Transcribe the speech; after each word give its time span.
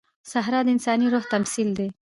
صحرا 0.31 0.59
د 0.65 0.67
انساني 0.73 1.07
روح 1.13 1.25
تمثیل 1.33 1.69
دی. 1.77 1.87